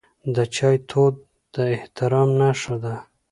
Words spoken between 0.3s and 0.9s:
د چای